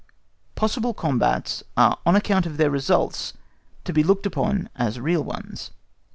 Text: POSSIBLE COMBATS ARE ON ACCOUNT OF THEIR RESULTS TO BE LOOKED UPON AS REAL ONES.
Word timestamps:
POSSIBLE 0.55 0.95
COMBATS 0.95 1.61
ARE 1.77 1.95
ON 2.07 2.15
ACCOUNT 2.15 2.47
OF 2.47 2.57
THEIR 2.57 2.71
RESULTS 2.71 3.33
TO 3.83 3.93
BE 3.93 4.01
LOOKED 4.01 4.25
UPON 4.25 4.67
AS 4.75 4.99
REAL 4.99 5.23
ONES. 5.23 5.69